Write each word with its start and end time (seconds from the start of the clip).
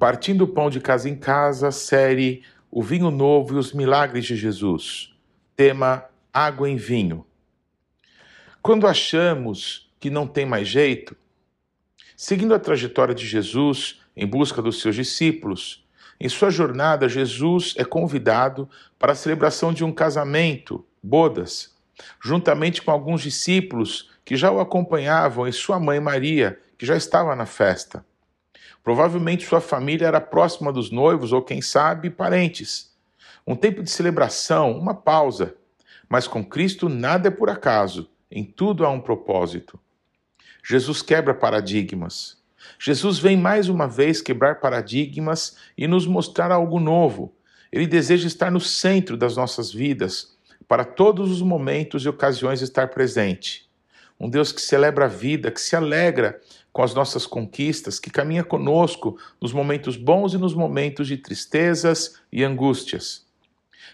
Partindo 0.00 0.44
o 0.44 0.48
pão 0.48 0.70
de 0.70 0.80
casa 0.80 1.10
em 1.10 1.14
casa, 1.14 1.70
série 1.70 2.42
O 2.70 2.82
Vinho 2.82 3.10
Novo 3.10 3.54
e 3.54 3.58
os 3.58 3.74
Milagres 3.74 4.24
de 4.24 4.34
Jesus. 4.34 5.14
Tema 5.54 6.06
Água 6.32 6.70
em 6.70 6.76
Vinho. 6.76 7.26
Quando 8.62 8.86
achamos 8.86 9.92
que 10.00 10.08
não 10.08 10.26
tem 10.26 10.46
mais 10.46 10.66
jeito, 10.66 11.14
seguindo 12.16 12.54
a 12.54 12.58
trajetória 12.58 13.14
de 13.14 13.26
Jesus 13.26 14.00
em 14.16 14.26
busca 14.26 14.62
dos 14.62 14.80
seus 14.80 14.96
discípulos, 14.96 15.86
em 16.18 16.30
sua 16.30 16.48
jornada, 16.48 17.06
Jesus 17.06 17.74
é 17.76 17.84
convidado 17.84 18.70
para 18.98 19.12
a 19.12 19.14
celebração 19.14 19.70
de 19.70 19.84
um 19.84 19.92
casamento, 19.92 20.82
bodas, 21.02 21.76
juntamente 22.24 22.80
com 22.80 22.90
alguns 22.90 23.20
discípulos 23.20 24.08
que 24.24 24.34
já 24.34 24.50
o 24.50 24.60
acompanhavam 24.60 25.46
e 25.46 25.52
sua 25.52 25.78
mãe 25.78 26.00
Maria, 26.00 26.58
que 26.78 26.86
já 26.86 26.96
estava 26.96 27.36
na 27.36 27.44
festa. 27.44 28.02
Provavelmente 28.82 29.46
sua 29.46 29.60
família 29.60 30.06
era 30.06 30.20
próxima 30.20 30.72
dos 30.72 30.90
noivos 30.90 31.32
ou, 31.32 31.42
quem 31.42 31.60
sabe, 31.60 32.10
parentes. 32.10 32.90
Um 33.46 33.54
tempo 33.54 33.82
de 33.82 33.90
celebração, 33.90 34.72
uma 34.72 34.94
pausa. 34.94 35.54
Mas 36.08 36.26
com 36.26 36.44
Cristo 36.44 36.88
nada 36.88 37.28
é 37.28 37.30
por 37.30 37.50
acaso, 37.50 38.10
em 38.30 38.44
tudo 38.44 38.84
há 38.84 38.90
um 38.90 39.00
propósito. 39.00 39.78
Jesus 40.64 41.02
quebra 41.02 41.34
paradigmas. 41.34 42.38
Jesus 42.78 43.18
vem 43.18 43.36
mais 43.36 43.68
uma 43.68 43.86
vez 43.86 44.20
quebrar 44.20 44.60
paradigmas 44.60 45.56
e 45.76 45.86
nos 45.86 46.06
mostrar 46.06 46.50
algo 46.50 46.78
novo. 46.78 47.34
Ele 47.72 47.86
deseja 47.86 48.26
estar 48.26 48.50
no 48.50 48.60
centro 48.60 49.16
das 49.16 49.36
nossas 49.36 49.72
vidas, 49.72 50.36
para 50.66 50.84
todos 50.84 51.30
os 51.30 51.42
momentos 51.42 52.04
e 52.04 52.08
ocasiões 52.08 52.60
estar 52.62 52.88
presente. 52.88 53.68
Um 54.18 54.28
Deus 54.28 54.52
que 54.52 54.60
celebra 54.60 55.06
a 55.06 55.08
vida, 55.08 55.50
que 55.50 55.60
se 55.60 55.74
alegra 55.74 56.40
com 56.72 56.82
as 56.82 56.94
nossas 56.94 57.26
conquistas, 57.26 57.98
que 57.98 58.10
caminha 58.10 58.44
conosco 58.44 59.18
nos 59.40 59.52
momentos 59.52 59.96
bons 59.96 60.34
e 60.34 60.38
nos 60.38 60.54
momentos 60.54 61.06
de 61.08 61.16
tristezas 61.16 62.20
e 62.32 62.44
angústias. 62.44 63.26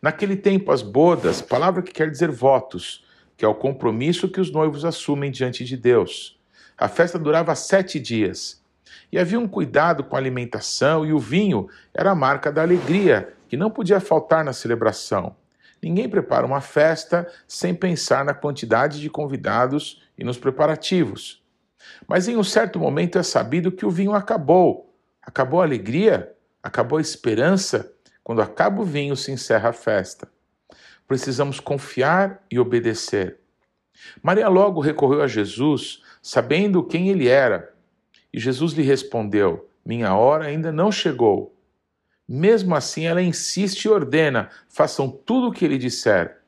Naquele 0.00 0.36
tempo, 0.36 0.72
as 0.72 0.82
bodas, 0.82 1.42
palavra 1.42 1.82
que 1.82 1.92
quer 1.92 2.10
dizer 2.10 2.30
votos, 2.30 3.04
que 3.36 3.44
é 3.44 3.48
o 3.48 3.54
compromisso 3.54 4.28
que 4.28 4.40
os 4.40 4.50
noivos 4.50 4.84
assumem 4.84 5.30
diante 5.30 5.64
de 5.64 5.76
Deus. 5.76 6.38
A 6.76 6.88
festa 6.88 7.18
durava 7.18 7.54
sete 7.54 7.98
dias 7.98 8.62
e 9.12 9.18
havia 9.18 9.38
um 9.38 9.48
cuidado 9.48 10.04
com 10.04 10.16
a 10.16 10.18
alimentação, 10.18 11.04
e 11.04 11.12
o 11.12 11.18
vinho 11.18 11.68
era 11.92 12.12
a 12.12 12.14
marca 12.14 12.52
da 12.52 12.62
alegria, 12.62 13.34
que 13.48 13.56
não 13.56 13.70
podia 13.70 14.00
faltar 14.00 14.44
na 14.44 14.52
celebração. 14.52 15.34
Ninguém 15.82 16.08
prepara 16.08 16.46
uma 16.46 16.60
festa 16.60 17.26
sem 17.48 17.74
pensar 17.74 18.24
na 18.24 18.34
quantidade 18.34 19.00
de 19.00 19.10
convidados 19.10 20.02
e 20.16 20.22
nos 20.22 20.38
preparativos. 20.38 21.39
Mas 22.06 22.28
em 22.28 22.36
um 22.36 22.44
certo 22.44 22.78
momento 22.78 23.18
é 23.18 23.22
sabido 23.22 23.72
que 23.72 23.86
o 23.86 23.90
vinho 23.90 24.14
acabou. 24.14 24.94
Acabou 25.22 25.60
a 25.60 25.64
alegria, 25.64 26.32
acabou 26.62 26.98
a 26.98 27.02
esperança. 27.02 27.92
Quando 28.22 28.42
acaba 28.42 28.82
o 28.82 28.84
vinho, 28.84 29.16
se 29.16 29.30
encerra 29.32 29.70
a 29.70 29.72
festa. 29.72 30.28
Precisamos 31.06 31.58
confiar 31.58 32.44
e 32.50 32.58
obedecer. 32.58 33.38
Maria 34.22 34.48
logo 34.48 34.80
recorreu 34.80 35.22
a 35.22 35.26
Jesus, 35.26 36.02
sabendo 36.22 36.84
quem 36.84 37.08
ele 37.08 37.28
era. 37.28 37.74
E 38.32 38.38
Jesus 38.38 38.72
lhe 38.72 38.82
respondeu: 38.82 39.68
Minha 39.84 40.14
hora 40.14 40.46
ainda 40.46 40.70
não 40.70 40.90
chegou. 40.92 41.56
Mesmo 42.28 42.76
assim, 42.76 43.06
ela 43.06 43.20
insiste 43.20 43.84
e 43.84 43.88
ordena: 43.88 44.50
façam 44.68 45.10
tudo 45.10 45.48
o 45.48 45.52
que 45.52 45.64
ele 45.64 45.78
disser. 45.78 46.39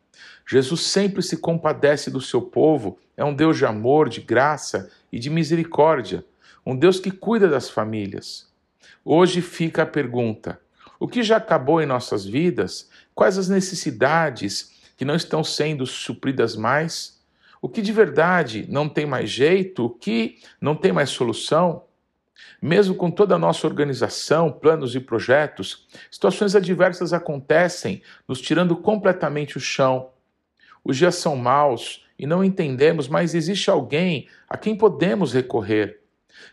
Jesus 0.47 0.83
sempre 0.83 1.23
se 1.23 1.37
compadece 1.37 2.11
do 2.11 2.21
seu 2.21 2.43
povo, 2.43 2.99
é 3.17 3.25
um 3.25 3.35
Deus 3.35 3.57
de 3.57 3.67
amor, 3.67 4.09
de 4.09 4.21
graça 4.21 4.91
e 5.13 5.19
de 5.19 5.31
misericórdia, 5.31 6.25
um 6.65 6.77
Deus 6.77 6.99
que 7.01 7.11
cuida 7.11 7.49
das 7.49 7.69
famílias. 7.69 8.51
Hoje 9.05 9.41
fica 9.41 9.83
a 9.83 9.87
pergunta: 9.87 10.61
o 10.99 11.09
que 11.09 11.23
já 11.23 11.37
acabou 11.37 11.81
em 11.81 11.87
nossas 11.87 12.25
vidas? 12.25 12.89
Quais 13.15 13.37
as 13.37 13.49
necessidades 13.49 14.73
que 14.97 15.05
não 15.05 15.17
estão 15.17 15.43
sendo 15.43 15.85
supridas 15.85 16.55
mais? 16.55 17.21
O 17.61 17.69
que 17.69 17.83
de 17.83 17.93
verdade 17.93 18.67
não 18.69 18.89
tem 18.89 19.05
mais 19.05 19.29
jeito? 19.29 19.87
O 19.87 19.91
que 19.91 20.39
não 20.61 20.77
tem 20.77 20.93
mais 20.93 21.11
solução? 21.11 21.85
Mesmo 22.61 22.95
com 22.95 23.11
toda 23.11 23.35
a 23.35 23.39
nossa 23.39 23.67
organização, 23.67 24.53
planos 24.53 24.95
e 24.95 25.01
projetos, 25.01 25.89
situações 26.09 26.55
adversas 26.55 27.13
acontecem, 27.13 28.01
nos 28.27 28.41
tirando 28.41 28.77
completamente 28.77 29.57
o 29.57 29.61
chão. 29.61 30.12
Os 30.85 30.97
dias 30.97 31.17
são 31.17 31.37
maus 31.37 32.05
e 32.19 32.27
não 32.27 32.45
entendemos, 32.45 33.09
mas 33.09 33.35
existe 33.35 33.71
alguém 33.71 34.29
a 34.49 34.57
quem 34.57 34.77
podemos 34.77 35.33
recorrer. 35.33 36.01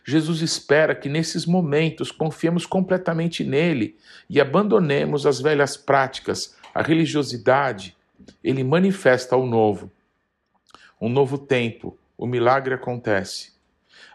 Jesus 0.04 0.40
espera 0.40 0.94
que 0.94 1.08
nesses 1.08 1.46
momentos 1.46 2.12
confiemos 2.12 2.66
completamente 2.66 3.44
nele 3.44 3.96
e 4.28 4.40
abandonemos 4.40 5.26
as 5.26 5.40
velhas 5.40 5.76
práticas, 5.76 6.56
a 6.74 6.82
religiosidade. 6.82 7.96
Ele 8.42 8.62
manifesta 8.62 9.36
o 9.36 9.46
novo. 9.46 9.90
Um 11.00 11.08
novo 11.08 11.38
tempo, 11.38 11.98
o 12.16 12.26
milagre 12.26 12.74
acontece. 12.74 13.52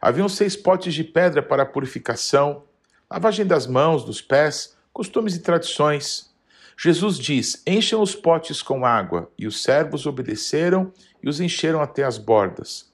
Haviam 0.02 0.30
seis 0.30 0.56
potes 0.56 0.94
de 0.94 1.04
pedra 1.04 1.42
para 1.42 1.64
a 1.64 1.66
purificação, 1.66 2.64
lavagem 3.09 3.46
das 3.46 3.66
mãos, 3.66 4.04
dos 4.06 4.22
pés, 4.22 4.78
costumes 4.94 5.36
e 5.36 5.42
tradições. 5.42 6.34
Jesus 6.78 7.18
diz: 7.18 7.63
Encham 7.66 8.02
os 8.02 8.13
potes 8.13 8.62
com 8.62 8.86
água, 8.86 9.31
e 9.38 9.47
os 9.47 9.63
servos 9.63 10.06
obedeceram 10.06 10.91
e 11.24 11.30
os 11.30 11.40
encheram 11.40 11.81
até 11.81 12.03
as 12.03 12.18
bordas. 12.18 12.91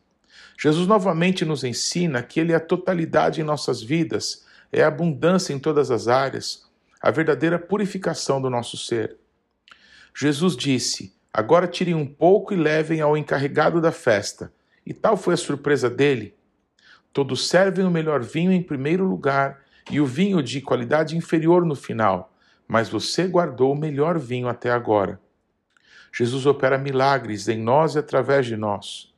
Jesus 0.60 0.88
novamente 0.88 1.44
nos 1.44 1.64
ensina 1.64 2.22
que 2.22 2.40
Ele 2.40 2.54
é 2.54 2.56
a 2.56 2.60
totalidade 2.60 3.42
em 3.42 3.44
nossas 3.44 3.82
vidas, 3.82 4.46
é 4.72 4.84
a 4.84 4.88
abundância 4.88 5.54
em 5.54 5.60
todas 5.60 5.90
as 5.90 6.08
áreas, 6.08 6.70
a 7.02 7.10
verdadeira 7.10 7.58
purificação 7.58 8.40
do 8.40 8.50
nosso 8.50 8.78
ser. 8.78 9.18
Jesus 10.16 10.56
disse: 10.56 11.16
Agora 11.34 11.68
tirem 11.68 11.96
um 11.96 12.06
pouco 12.06 12.54
e 12.54 12.58
levem 12.58 13.02
ao 13.02 13.18
encarregado 13.18 13.82
da 13.82 13.92
festa. 13.92 14.54
E 14.86 14.94
tal 14.94 15.18
foi 15.18 15.34
a 15.34 15.38
surpresa 15.38 15.90
dele. 15.90 16.36
Todos 17.12 17.48
servem 17.48 17.86
o 17.86 17.92
melhor 17.92 18.22
vinho 18.22 18.52
em 18.52 18.62
primeiro 18.62 19.06
lugar 19.06 19.62
e 19.90 20.00
o 20.00 20.06
vinho 20.06 20.42
de 20.42 20.62
qualidade 20.62 21.18
inferior 21.18 21.66
no 21.66 21.76
final 21.76 22.32
mas 22.72 22.88
você 22.88 23.28
guardou 23.28 23.74
o 23.74 23.78
melhor 23.78 24.18
vinho 24.18 24.48
até 24.48 24.72
agora. 24.72 25.20
Jesus 26.10 26.46
opera 26.46 26.78
milagres 26.78 27.50
em 27.50 27.58
nós 27.58 27.96
e 27.96 28.00
através 28.00 28.46
de 28.46 28.56
nós. 28.56 29.12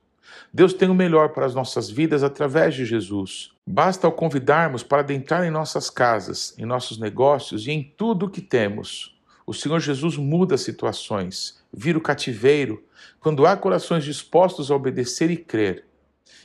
Deus 0.51 0.73
tem 0.73 0.89
o 0.89 0.95
melhor 0.95 1.29
para 1.29 1.45
as 1.45 1.53
nossas 1.53 1.87
vidas 1.87 2.23
através 2.23 2.73
de 2.73 2.83
Jesus. 2.83 3.51
Basta 3.63 4.07
o 4.07 4.11
convidarmos 4.11 4.81
para 4.81 5.01
adentrar 5.01 5.43
em 5.43 5.51
nossas 5.51 5.87
casas, 5.91 6.55
em 6.57 6.65
nossos 6.65 6.97
negócios 6.97 7.67
e 7.67 7.71
em 7.71 7.83
tudo 7.95 8.25
o 8.25 8.29
que 8.29 8.41
temos. 8.41 9.15
O 9.45 9.53
Senhor 9.53 9.79
Jesus 9.79 10.17
muda 10.17 10.57
situações, 10.57 11.63
vira 11.71 11.99
o 11.99 12.01
cativeiro, 12.01 12.83
quando 13.19 13.45
há 13.45 13.55
corações 13.55 14.03
dispostos 14.03 14.71
a 14.71 14.75
obedecer 14.75 15.29
e 15.29 15.37
crer. 15.37 15.85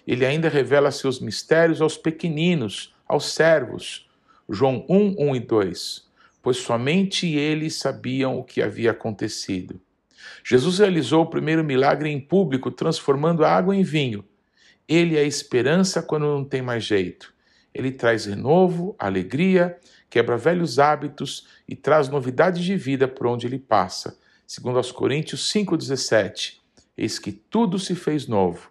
Ele 0.06 0.26
ainda 0.26 0.50
revela 0.50 0.90
seus 0.90 1.20
mistérios 1.20 1.80
aos 1.80 1.96
pequeninos, 1.96 2.94
aos 3.08 3.32
servos. 3.32 4.06
João 4.46 4.84
1, 4.90 5.16
1 5.18 5.36
e 5.36 5.40
2 5.40 6.07
pois 6.42 6.58
somente 6.58 7.26
eles 7.26 7.74
sabiam 7.76 8.38
o 8.38 8.44
que 8.44 8.62
havia 8.62 8.92
acontecido. 8.92 9.80
Jesus 10.44 10.78
realizou 10.78 11.22
o 11.22 11.30
primeiro 11.30 11.64
milagre 11.64 12.10
em 12.10 12.20
público, 12.20 12.70
transformando 12.70 13.44
água 13.44 13.74
em 13.74 13.82
vinho. 13.82 14.24
Ele 14.88 15.16
é 15.16 15.24
esperança 15.24 16.02
quando 16.02 16.26
não 16.26 16.44
tem 16.44 16.62
mais 16.62 16.84
jeito. 16.84 17.34
Ele 17.74 17.92
traz 17.92 18.24
renovo, 18.24 18.96
alegria, 18.98 19.78
quebra 20.08 20.36
velhos 20.36 20.78
hábitos 20.78 21.46
e 21.68 21.76
traz 21.76 22.08
novidade 22.08 22.64
de 22.64 22.76
vida 22.76 23.06
por 23.06 23.26
onde 23.26 23.46
ele 23.46 23.58
passa. 23.58 24.18
Segundo 24.46 24.78
aos 24.78 24.90
Coríntios 24.90 25.52
5:17. 25.52 26.60
Eis 26.96 27.18
que 27.18 27.30
tudo 27.30 27.78
se 27.78 27.94
fez 27.94 28.26
novo. 28.26 28.70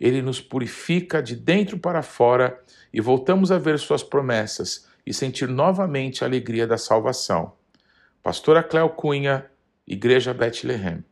Ele 0.00 0.22
nos 0.22 0.40
purifica 0.40 1.22
de 1.22 1.36
dentro 1.36 1.78
para 1.78 2.02
fora 2.02 2.58
e 2.92 3.00
voltamos 3.00 3.52
a 3.52 3.58
ver 3.58 3.78
suas 3.78 4.02
promessas 4.02 4.87
e 5.08 5.14
sentir 5.14 5.48
novamente 5.48 6.22
a 6.22 6.26
alegria 6.26 6.66
da 6.66 6.76
salvação. 6.76 7.52
Pastora 8.22 8.62
Cléo 8.62 8.90
Cunha, 8.90 9.46
Igreja 9.86 10.34
Bethlehem. 10.34 11.02